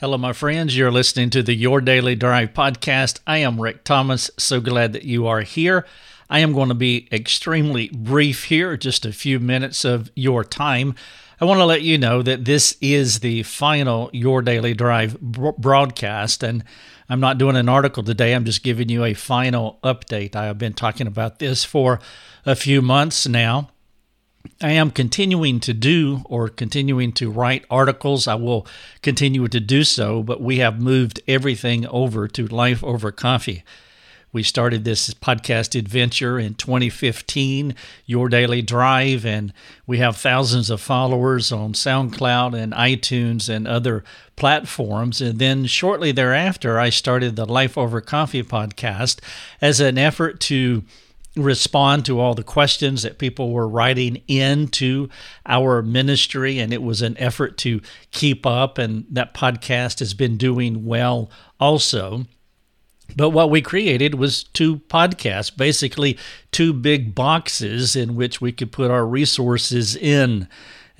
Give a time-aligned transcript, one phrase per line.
[0.00, 0.78] Hello, my friends.
[0.78, 3.20] You're listening to the Your Daily Drive podcast.
[3.26, 4.30] I am Rick Thomas.
[4.38, 5.84] So glad that you are here.
[6.30, 10.94] I am going to be extremely brief here, just a few minutes of your time.
[11.38, 16.42] I want to let you know that this is the final Your Daily Drive broadcast,
[16.42, 16.64] and
[17.10, 18.32] I'm not doing an article today.
[18.34, 20.34] I'm just giving you a final update.
[20.34, 22.00] I have been talking about this for
[22.46, 23.68] a few months now.
[24.62, 28.26] I am continuing to do or continuing to write articles.
[28.26, 28.66] I will
[29.02, 33.64] continue to do so, but we have moved everything over to Life Over Coffee.
[34.32, 37.74] We started this podcast adventure in 2015,
[38.06, 39.52] Your Daily Drive, and
[39.88, 44.04] we have thousands of followers on SoundCloud and iTunes and other
[44.36, 45.20] platforms.
[45.20, 49.18] And then shortly thereafter, I started the Life Over Coffee podcast
[49.60, 50.84] as an effort to
[51.36, 55.08] respond to all the questions that people were writing into
[55.46, 57.80] our ministry and it was an effort to
[58.10, 61.30] keep up and that podcast has been doing well
[61.60, 62.26] also.
[63.16, 66.18] But what we created was two podcasts basically
[66.52, 70.48] two big boxes in which we could put our resources in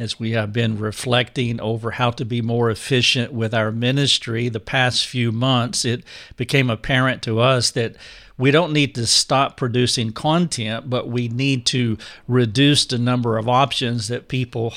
[0.00, 4.58] as we have been reflecting over how to be more efficient with our ministry the
[4.58, 6.02] past few months, it
[6.36, 7.94] became apparent to us that
[8.38, 13.46] we don't need to stop producing content, but we need to reduce the number of
[13.46, 14.72] options that people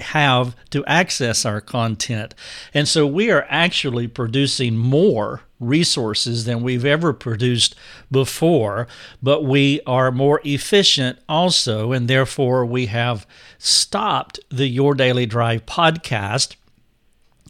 [0.00, 2.34] have to access our content.
[2.74, 7.74] And so we are actually producing more resources than we've ever produced
[8.10, 8.86] before,
[9.22, 13.26] but we are more efficient also, and therefore we have
[13.58, 16.56] stopped the Your Daily Drive podcast,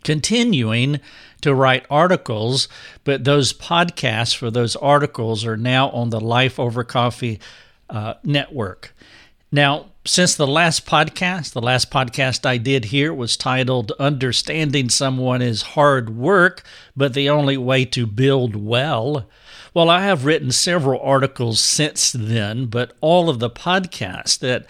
[0.04, 1.00] continuing
[1.40, 2.68] to write articles,
[3.04, 7.40] but those podcasts for those articles are now on the Life Over Coffee
[7.90, 8.94] uh, network.
[9.52, 15.40] Now, since the last podcast, the last podcast I did here was titled Understanding Someone
[15.40, 16.64] is Hard Work,
[16.96, 19.28] but the Only Way to Build Well.
[19.72, 24.66] Well, I have written several articles since then, but all of the podcasts that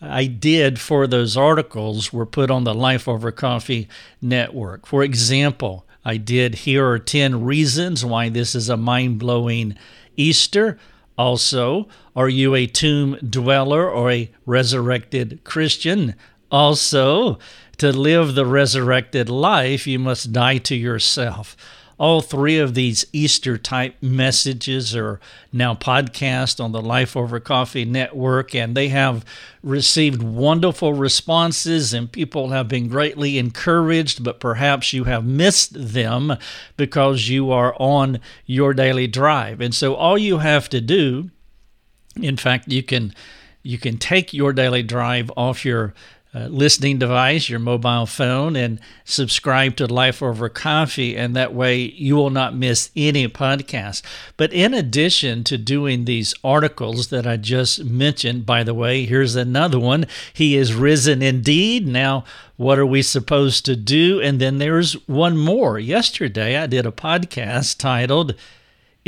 [0.00, 3.88] I did for those articles were put on the Life Over Coffee
[4.20, 4.86] network.
[4.86, 9.76] For example, I did Here Are 10 Reasons Why This is a Mind Blowing
[10.16, 10.78] Easter.
[11.18, 16.14] Also, Are You a Tomb Dweller or a Resurrected Christian?
[16.50, 17.38] Also,
[17.76, 21.56] to live the resurrected life, you must die to yourself.
[21.98, 25.18] All three of these Easter type messages are
[25.52, 29.24] now podcast on the Life Over Coffee network, and they have
[29.64, 34.22] received wonderful responses, and people have been greatly encouraged.
[34.22, 36.36] But perhaps you have missed them
[36.76, 39.60] because you are on your daily drive.
[39.60, 41.30] And so, all you have to do,
[42.14, 43.12] in fact, you can
[43.64, 45.94] you can take your daily drive off your
[46.34, 51.16] uh, listening device, your mobile phone, and subscribe to Life Over Coffee.
[51.16, 54.02] And that way you will not miss any podcast.
[54.36, 59.36] But in addition to doing these articles that I just mentioned, by the way, here's
[59.36, 61.86] another one He is risen indeed.
[61.86, 62.24] Now,
[62.56, 64.20] what are we supposed to do?
[64.20, 65.78] And then there's one more.
[65.78, 68.34] Yesterday, I did a podcast titled,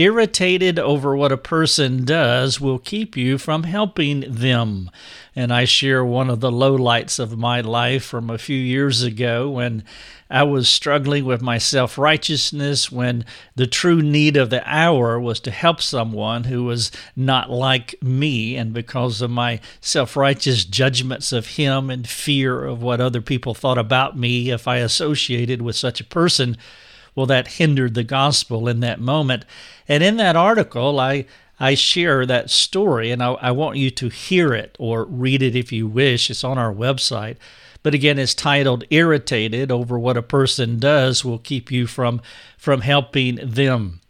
[0.01, 4.91] irritated over what a person does will keep you from helping them.
[5.37, 9.51] And I share one of the lowlights of my life from a few years ago
[9.51, 9.85] when
[10.31, 15.39] I was struggling with my self righteousness, when the true need of the hour was
[15.41, 18.57] to help someone who was not like me.
[18.57, 23.53] And because of my self righteous judgments of him and fear of what other people
[23.53, 26.57] thought about me if I associated with such a person,
[27.15, 29.45] well, that hindered the gospel in that moment.
[29.89, 31.27] And in that article, I
[31.63, 35.55] I share that story, and I, I, want you to hear it or read it
[35.55, 36.31] if you wish.
[36.31, 37.37] It's on our website.
[37.83, 42.23] But again, it's titled Irritated Over What a Person Does Will Keep You from,
[42.57, 44.01] from Helping Them.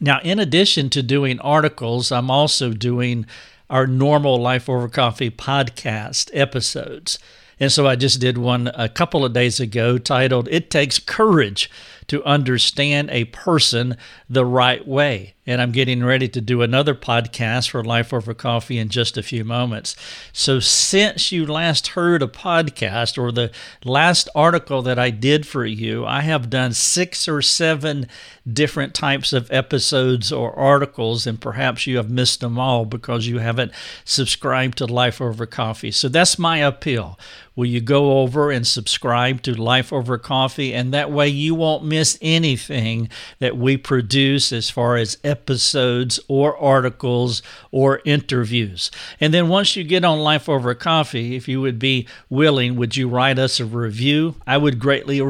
[0.00, 3.26] Now, in addition to doing articles, I'm also doing
[3.68, 7.18] our normal Life Over Coffee podcast episodes.
[7.62, 11.70] And so I just did one a couple of days ago titled It Takes Courage
[12.08, 13.96] to understand a person
[14.28, 15.34] the right way.
[15.46, 19.22] And I'm getting ready to do another podcast for Life Over Coffee in just a
[19.24, 19.96] few moments.
[20.32, 23.50] So, since you last heard a podcast or the
[23.84, 28.06] last article that I did for you, I have done six or seven
[28.50, 33.38] different types of episodes or articles, and perhaps you have missed them all because you
[33.38, 33.72] haven't
[34.04, 35.90] subscribed to Life Over Coffee.
[35.90, 37.18] So, that's my appeal.
[37.54, 40.74] Will you go over and subscribe to Life Over Coffee?
[40.74, 43.08] And that way you won't miss anything
[43.38, 48.90] that we produce as far as episodes or articles or interviews.
[49.20, 52.96] And then once you get on Life Over Coffee, if you would be willing, would
[52.96, 54.36] you write us a review?
[54.46, 55.20] I would greatly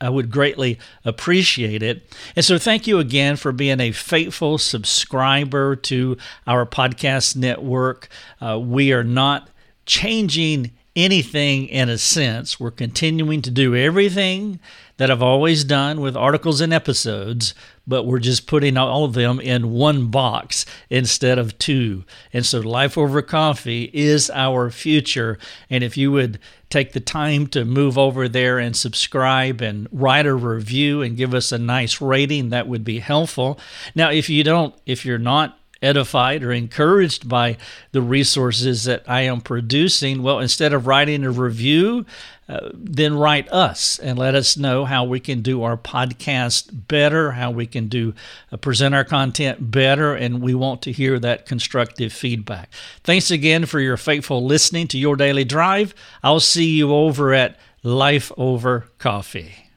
[0.00, 2.02] I would greatly appreciate it.
[2.36, 6.16] And so thank you again for being a faithful subscriber to
[6.46, 8.08] our podcast network.
[8.40, 9.48] Uh, we are not
[9.86, 10.72] changing
[11.04, 12.60] anything in a sense.
[12.60, 14.60] We're continuing to do everything
[14.98, 17.54] that I've always done with articles and episodes,
[17.86, 22.04] but we're just putting all of them in one box instead of two.
[22.32, 25.38] And so Life Over Coffee is our future.
[25.70, 26.38] And if you would
[26.68, 31.32] take the time to move over there and subscribe and write a review and give
[31.32, 33.58] us a nice rating, that would be helpful.
[33.94, 37.56] Now, if you don't, if you're not edified or encouraged by
[37.92, 42.04] the resources that I am producing, well, instead of writing a review,
[42.48, 47.32] uh, then write us and let us know how we can do our podcast better,
[47.32, 48.12] how we can do
[48.50, 52.68] uh, present our content better, and we want to hear that constructive feedback.
[53.04, 55.94] Thanks again for your faithful listening to Your Daily Drive.
[56.22, 59.69] I'll see you over at Life Over Coffee.